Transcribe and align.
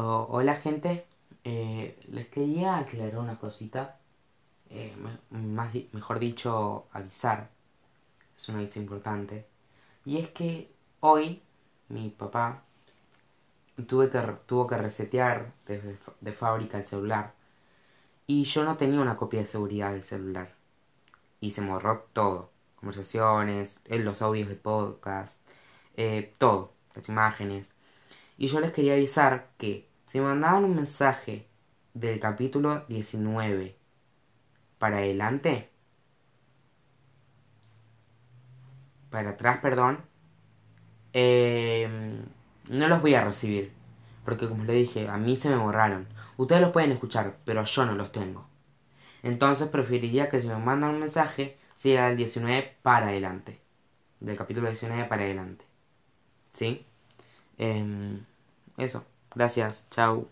Oh, 0.00 0.28
hola 0.30 0.54
gente, 0.54 1.06
eh, 1.42 1.98
les 2.12 2.28
quería 2.28 2.76
aclarar 2.76 3.18
una 3.18 3.36
cosita, 3.36 3.98
eh, 4.70 4.94
más 5.30 5.74
mejor 5.92 6.20
dicho 6.20 6.86
avisar, 6.92 7.50
es 8.36 8.48
un 8.48 8.56
aviso 8.58 8.78
importante, 8.78 9.48
y 10.04 10.18
es 10.18 10.28
que 10.30 10.70
hoy 11.00 11.42
mi 11.88 12.10
papá 12.10 12.62
tuve 13.88 14.08
que, 14.08 14.20
tuvo 14.46 14.68
que 14.68 14.76
resetear 14.76 15.52
desde 15.66 15.98
de 16.20 16.32
fábrica 16.32 16.78
el 16.78 16.84
celular. 16.84 17.34
Y 18.28 18.44
yo 18.44 18.64
no 18.64 18.76
tenía 18.76 19.00
una 19.00 19.16
copia 19.16 19.40
de 19.40 19.46
seguridad 19.46 19.92
del 19.92 20.04
celular. 20.04 20.54
Y 21.40 21.50
se 21.50 21.62
borró 21.62 22.06
todo, 22.12 22.50
conversaciones, 22.76 23.80
los 23.88 24.22
audios 24.22 24.48
de 24.48 24.54
podcast, 24.54 25.40
eh, 25.96 26.32
todo, 26.38 26.72
las 26.94 27.08
imágenes. 27.08 27.74
Y 28.36 28.46
yo 28.46 28.60
les 28.60 28.72
quería 28.72 28.92
avisar 28.94 29.50
que 29.58 29.87
si 30.08 30.20
mandaban 30.20 30.64
un 30.64 30.74
mensaje 30.74 31.46
del 31.92 32.18
capítulo 32.18 32.80
19 32.88 33.76
para 34.78 34.98
adelante, 34.98 35.70
para 39.10 39.30
atrás, 39.30 39.58
perdón, 39.60 40.00
em, 41.12 42.24
no 42.70 42.88
los 42.88 43.02
voy 43.02 43.14
a 43.14 43.24
recibir. 43.24 43.72
Porque 44.24 44.48
como 44.48 44.64
les 44.64 44.76
dije, 44.76 45.08
a 45.08 45.16
mí 45.18 45.36
se 45.36 45.50
me 45.50 45.56
borraron. 45.56 46.06
Ustedes 46.36 46.62
los 46.62 46.72
pueden 46.72 46.92
escuchar, 46.92 47.36
pero 47.44 47.64
yo 47.64 47.86
no 47.86 47.94
los 47.94 48.12
tengo. 48.12 48.46
Entonces 49.22 49.68
preferiría 49.68 50.30
que 50.30 50.40
si 50.40 50.48
me 50.48 50.56
mandan 50.56 50.90
un 50.90 51.00
mensaje, 51.00 51.58
sea 51.76 52.08
del 52.08 52.16
19 52.16 52.76
para 52.82 53.08
adelante. 53.08 53.60
Del 54.20 54.36
capítulo 54.36 54.68
19 54.68 55.04
para 55.06 55.22
adelante. 55.22 55.64
¿Sí? 56.52 56.86
Em, 57.58 58.24
eso. 58.76 59.04
Gracias. 59.34 59.86
Chao. 59.90 60.28